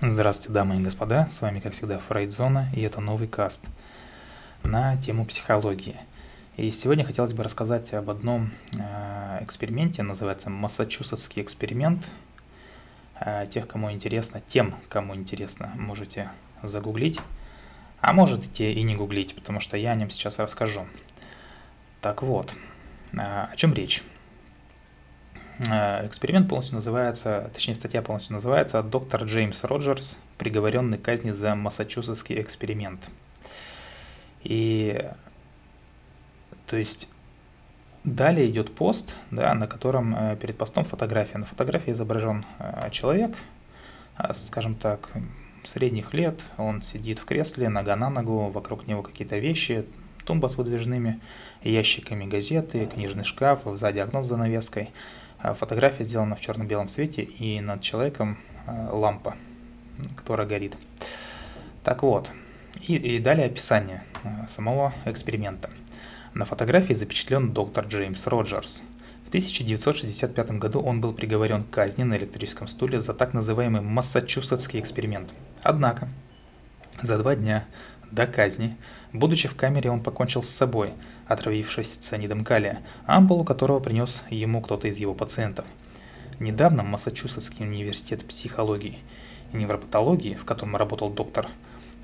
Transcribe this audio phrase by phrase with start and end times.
[0.00, 3.66] Здравствуйте, дамы и господа, с вами, как всегда, Фрейдзона, и это новый каст
[4.62, 5.96] на тему психологии.
[6.56, 12.08] И сегодня хотелось бы рассказать об одном э, эксперименте, называется Массачусетский эксперимент.
[13.20, 16.30] Э, тех, кому интересно, тем, кому интересно, можете
[16.62, 17.20] загуглить,
[18.00, 20.86] а можете и не гуглить, потому что я о нем сейчас расскажу.
[22.00, 22.52] Так вот,
[23.12, 24.02] э, о чем речь?
[25.70, 31.54] Э, эксперимент полностью называется, точнее статья полностью называется «Доктор Джеймс Роджерс, приговоренный к казни за
[31.54, 33.00] массачусетский эксперимент».
[34.42, 35.04] И
[36.66, 37.08] то есть
[38.02, 41.38] далее идет пост, да, на котором э, перед постом фотография.
[41.38, 43.36] На фотографии изображен э, человек,
[44.32, 45.10] скажем так,
[45.64, 49.84] средних лет, он сидит в кресле, нога на ногу, вокруг него какие-то вещи,
[50.24, 51.20] тумба с выдвижными
[51.62, 54.90] ящиками газеты, книжный шкаф, сзади окно с занавеской–
[55.42, 59.34] фотография сделана в черно-белом свете, и над человеком э, лампа,
[60.16, 60.76] которая горит.
[61.84, 62.30] Так вот,
[62.86, 65.70] и, и далее описание э, самого эксперимента.
[66.34, 68.82] На фотографии запечатлен доктор Джеймс Роджерс.
[69.24, 74.80] В 1965 году он был приговорен к казни на электрическом стуле за так называемый Массачусетский
[74.80, 75.30] эксперимент.
[75.62, 76.08] Однако,
[77.02, 77.66] за два дня
[78.12, 78.76] до казни,
[79.12, 80.92] будучи в камере, он покончил с собой,
[81.26, 85.64] отравившись цианидом калия, ампулу которого принес ему кто-то из его пациентов.
[86.38, 88.98] Недавно Массачусетский университет психологии
[89.52, 91.48] и невропатологии, в котором работал доктор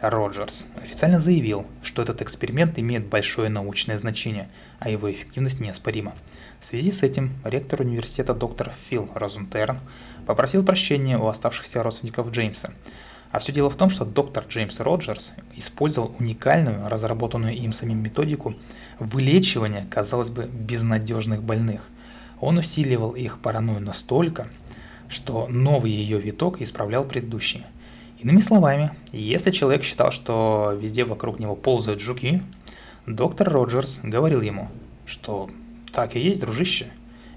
[0.01, 4.49] Роджерс, официально заявил, что этот эксперимент имеет большое научное значение,
[4.79, 6.15] а его эффективность неоспорима.
[6.61, 9.81] В связи с этим ректор университета доктор Фил Розентерн
[10.25, 12.71] попросил прощения у оставшихся родственников Джеймса,
[13.31, 18.55] а все дело в том, что доктор Джеймс Роджерс использовал уникальную, разработанную им самим методику
[18.99, 21.83] вылечивания, казалось бы, безнадежных больных.
[22.41, 24.49] Он усиливал их паранойю настолько,
[25.09, 27.65] что новый ее виток исправлял предыдущий.
[28.19, 32.43] Иными словами, если человек считал, что везде вокруг него ползают жуки,
[33.07, 34.69] доктор Роджерс говорил ему,
[35.07, 35.51] что
[35.93, 36.87] так и есть, дружище,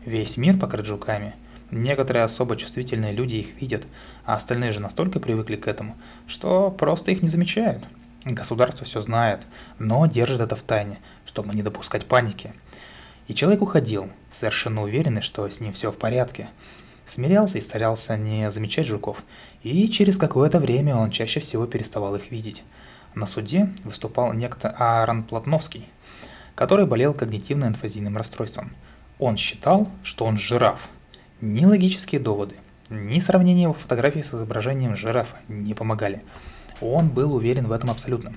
[0.06, 1.34] весь мир покрыт жуками–
[1.72, 3.88] Некоторые особо чувствительные люди их видят,
[4.26, 5.96] а остальные же настолько привыкли к этому,
[6.28, 7.82] что просто их не замечают.
[8.26, 9.40] Государство все знает,
[9.80, 12.52] но держит это в тайне, чтобы не допускать паники.
[13.30, 16.50] И человек уходил, совершенно уверенный, что с ним все в порядке.
[17.06, 19.24] Смирялся и старался не замечать жуков,
[19.64, 22.64] и через какое-то время он чаще всего переставал их видеть.
[23.16, 25.88] На суде выступал некто Аарон Платновский,
[26.54, 28.76] который болел когнитивно-инфазийным расстройством.
[29.20, 30.90] Он считал, что он жираф–
[31.42, 32.56] ни логические доводы,
[32.90, 36.22] ни сравнение его фотографии с изображением жирафа не помогали.
[36.82, 38.34] Он был уверен в этом абсолютно.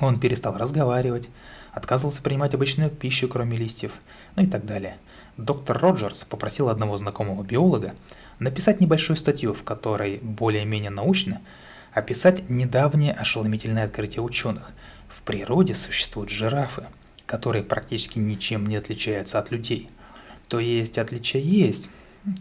[0.00, 1.28] Он перестал разговаривать,
[1.72, 3.92] отказывался принимать обычную пищу, кроме листьев,
[4.36, 4.96] ну и так далее.
[5.36, 7.94] Доктор Роджерс попросил одного знакомого биолога
[8.38, 11.40] написать небольшую статью, в которой более-менее научно
[11.92, 14.72] описать недавнее ошеломительное открытие ученых.
[15.08, 16.86] В природе существуют жирафы,
[17.26, 19.90] которые практически ничем не отличаются от людей.
[20.48, 21.88] То есть отличия есть,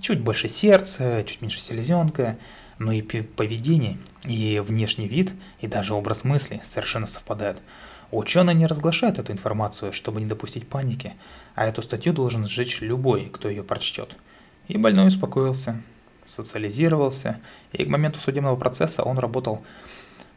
[0.01, 2.37] Чуть больше сердца, чуть меньше селезенка,
[2.79, 7.61] но и поведение, и внешний вид, и даже образ мысли совершенно совпадают.
[8.11, 11.13] Ученые не разглашают эту информацию, чтобы не допустить паники,
[11.55, 14.17] а эту статью должен сжечь любой, кто ее прочтет.
[14.67, 15.81] И больной успокоился,
[16.25, 17.39] социализировался,
[17.71, 19.63] и к моменту судебного процесса он работал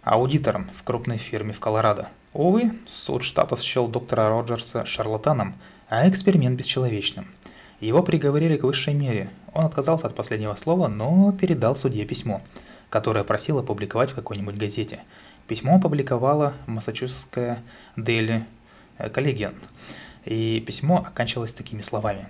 [0.03, 2.09] аудитором в крупной фирме в Колорадо.
[2.33, 5.57] Увы, суд штата счел доктора Роджерса шарлатаном,
[5.89, 7.27] а эксперимент бесчеловечным–
[7.87, 9.29] его приговорили к высшей мере.
[9.53, 12.41] Он отказался от последнего слова, но передал судье письмо,
[12.89, 15.01] которое просил опубликовать в какой-нибудь газете.
[15.49, 17.61] Письмо опубликовала Массачусетская
[17.97, 18.45] Daily
[18.99, 19.55] Collegian,
[20.25, 22.29] и письмо оканчивалось такими словами.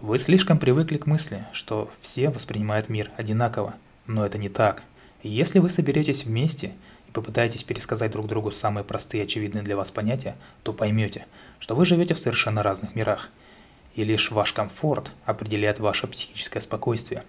[0.00, 3.74] «Вы слишком привыкли к мысли, что все воспринимают мир одинаково,
[4.06, 4.84] но это не так.
[5.24, 6.72] Если вы соберетесь вместе
[7.08, 11.26] и попытаетесь пересказать друг другу самые простые очевидные для вас понятия, то поймете,
[11.58, 13.30] что вы живете в совершенно разных мирах–
[13.98, 17.24] и лишь ваш комфорт определяет ваше психическое спокойствие.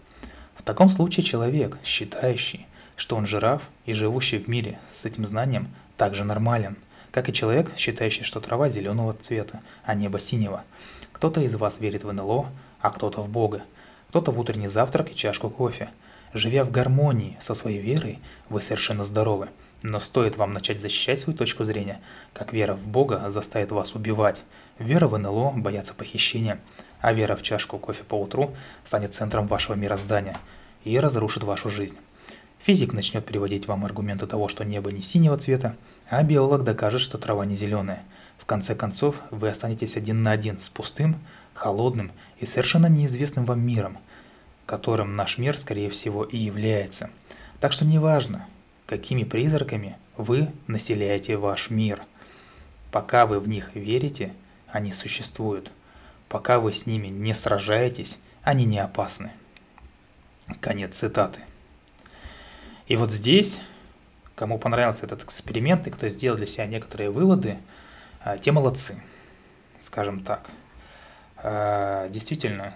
[0.56, 5.70] В таком случае человек, считающий, что он жираф и живущий в мире с этим знанием,
[5.98, 6.76] также нормален,
[7.10, 10.64] как и человек, считающий, что трава зеленого цвета, а небо синего.
[11.12, 12.52] Кто-то из вас верит в НЛО,
[12.82, 13.64] а кто-то в Бога,
[14.10, 15.90] кто-то в утренний завтрак и чашку кофе.
[16.34, 19.50] Живя в гармонии со своей верой, вы совершенно здоровы.
[19.82, 22.00] Но стоит вам начать защищать свою точку зрения,
[22.34, 24.42] как вера в Бога заставит вас убивать.
[24.78, 26.60] Вера в НЛО боятся похищения,
[27.00, 30.38] а вера в чашку кофе по утру станет центром вашего мироздания
[30.84, 31.98] и разрушит вашу жизнь.
[32.60, 35.76] Физик начнет приводить вам аргументы того, что небо не синего цвета,
[36.10, 38.04] а биолог докажет, что трава не зеленая.
[38.38, 41.20] В конце концов, вы останетесь один на один с пустым,
[41.54, 43.98] холодным и совершенно неизвестным вам миром,
[44.70, 47.10] которым наш мир, скорее всего, и является–
[47.60, 48.48] Так что неважно,
[48.86, 52.04] какими призраками вы населяете ваш мир.
[52.92, 54.32] Пока вы в них верите,
[54.70, 55.72] они существуют.
[56.30, 59.32] Пока вы с ними не сражаетесь, они не опасны.
[60.62, 61.42] Конец цитаты.
[62.88, 63.60] И вот здесь,
[64.36, 67.58] кому понравился этот эксперимент и кто сделал для себя некоторые выводы,
[68.22, 69.02] а, те молодцы,
[69.82, 70.50] скажем так.
[71.36, 72.74] А, действительно,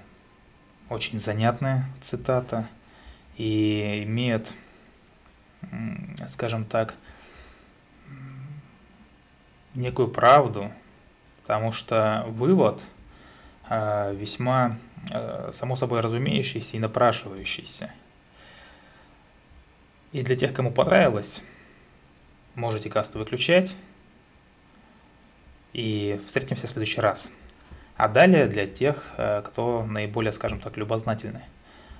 [0.94, 2.68] очень занятная цитата
[3.38, 4.54] и имеет,
[6.28, 6.95] скажем так,
[9.75, 10.72] некую правду,
[11.42, 12.81] потому что вывод
[13.68, 14.78] а, весьма
[15.51, 17.92] само собой разумеющийся и напрашивающийся–
[20.13, 21.42] и для тех, кому понравилось,
[22.54, 23.75] можете касту выключать.
[25.74, 27.31] И встретимся в следующий раз.
[27.95, 31.44] А далее для тех, э, кто наиболее, скажем так, любознательный.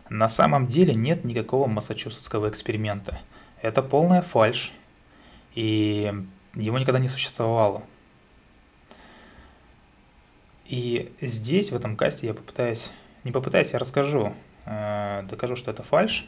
[0.10, 3.19] На самом деле нет никакого массачусетского эксперимента.
[3.62, 4.74] Это полная фальшь,
[5.54, 6.13] и
[6.56, 7.84] его никогда не существовало.
[10.66, 12.92] И здесь, в этом касте, я попытаюсь,
[13.24, 14.34] не попытаюсь, я расскажу,
[14.66, 16.28] э, докажу, что это фальшь,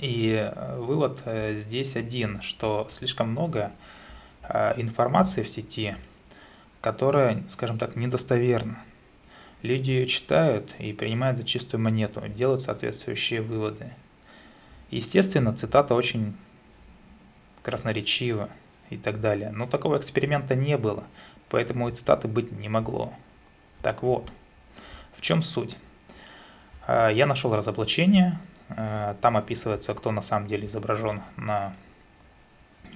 [0.00, 1.22] и э, вывод
[1.52, 3.72] здесь один, что слишком много
[4.76, 5.94] информации в сети,
[6.80, 8.78] которая, скажем так, недостоверна.
[9.62, 13.92] Люди ее читают и принимают за чистую монету, делают соответствующие выводы.
[14.90, 16.34] Естественно, цитата очень
[17.62, 18.48] красноречива
[18.88, 19.50] и так далее.
[19.50, 21.04] Но такого эксперимента не было,
[21.50, 23.12] поэтому и цитаты быть не могло.
[23.82, 24.32] Так вот,
[25.14, 25.76] в чем суть?
[26.88, 28.40] Я нашел разоблачение,
[28.76, 31.74] Э, там описывается, кто на самом деле изображен на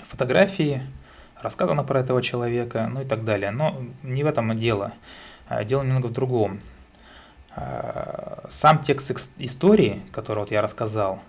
[0.05, 0.83] фотографии,
[1.45, 3.51] рассказано про этого человека, ну и так далее.
[3.51, 4.93] Но не в этом дело.
[5.49, 6.61] Э, дело немного в другом.
[7.55, 11.21] Э, сам текст истории, который вот я рассказал,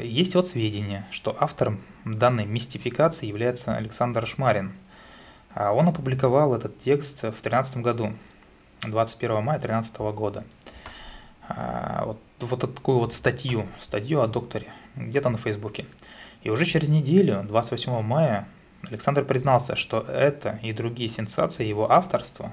[0.00, 4.72] есть вот сведения, что автором данной мистификации является Александр Шмарин.
[5.54, 8.14] Он опубликовал этот текст в 2013 году,
[8.82, 10.44] 21 мая 2013 года.
[11.48, 15.86] Вот вот такую вот статью, статью о докторе, где-то на Фейсбуке.
[16.42, 18.46] И уже через неделю, 28 мая,
[18.90, 22.52] Александр признался, что это и другие сенсации его авторства,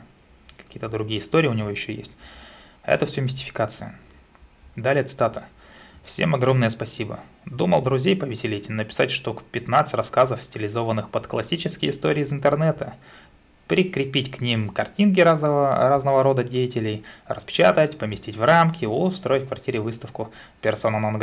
[0.57, 2.15] какие-то другие истории у него еще есть,
[2.83, 3.95] это все мистификация.
[4.75, 5.45] Далее цитата.
[6.03, 7.21] Всем огромное спасибо.
[7.45, 12.93] Думал друзей повеселить, написать штук 15 рассказов, стилизованных под классические истории из интернета–
[13.67, 19.79] прикрепить к ним картинки разного, разного рода деятелей, распечатать, поместить в рамки, устроить в квартире
[19.79, 21.17] выставку персона нон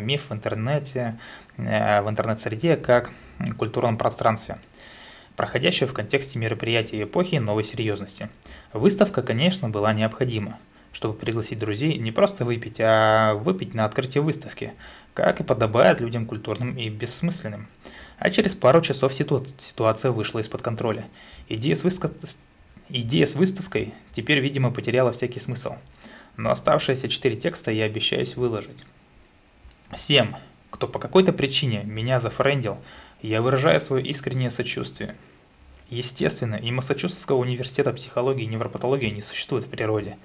[0.00, 1.18] миф в интернете,
[1.58, 3.10] э, в интернет-среде как
[3.56, 4.58] культурном пространстве
[5.36, 8.28] проходящую в контексте мероприятия эпохи новой серьезности.
[8.72, 10.58] Выставка, конечно, была необходима,
[10.92, 14.72] чтобы пригласить друзей не просто выпить, а выпить на открытии выставки,
[15.14, 17.68] как и подобает людям культурным и бессмысленным.
[18.18, 19.44] А через пару часов ситу...
[19.58, 21.04] ситуация вышла из-под контроля.
[21.48, 22.10] Идея с, выска...
[22.88, 25.74] Идея с выставкой теперь, видимо, потеряла всякий смысл.
[26.38, 28.84] Но оставшиеся четыре текста я обещаюсь выложить.
[29.94, 30.36] Всем,
[30.70, 32.78] кто по какой-то причине меня зафрендил,
[33.22, 35.14] я выражаю свое искреннее сочувствие.
[35.88, 40.18] Естественно, и Массачусетского университета психологии и невропатологии не существует в природе.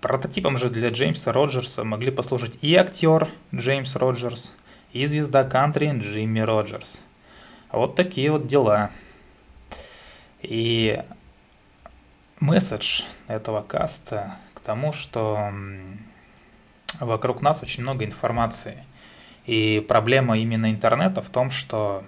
[0.00, 4.54] Прототипом же для Джеймса Роджерса могли послужить и актер Джеймс Роджерс,
[4.92, 7.00] и звезда кантри Джимми Роджерс–
[7.74, 8.90] вот такие вот дела.
[10.42, 11.02] И
[12.38, 15.52] месседж этого каста к тому, что
[17.00, 18.84] вокруг нас очень много информации.
[19.46, 22.04] И проблема именно интернета в том, что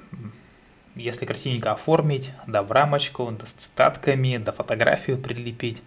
[0.94, 5.82] если красивенько оформить, да в рамочку, да с цитатками, да фотографию прилепить,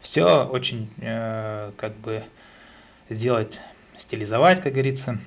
[0.00, 2.24] все очень э, как бы
[3.10, 3.60] сделать,
[3.98, 5.18] стилизовать, как говорится,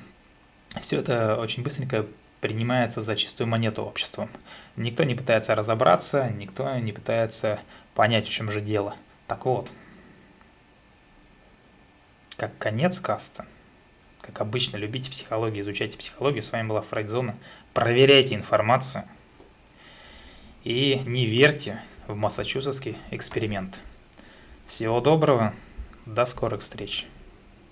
[0.82, 2.06] все это очень быстренько
[2.42, 4.30] принимается за чистую монету обществом.
[4.76, 7.60] Никто не пытается разобраться, никто не пытается
[7.94, 8.96] понять, в чем же дело.
[9.28, 9.72] Так вот,
[12.38, 13.46] как конец каста,
[14.22, 16.44] как обычно, любите психологию, изучайте психологию.
[16.44, 17.36] С вами была Фрейдзона.
[17.74, 19.04] Проверяйте информацию
[20.64, 23.80] и не верьте в массачусетский эксперимент.
[24.68, 25.54] Всего доброго,
[26.06, 27.08] до скорых встреч.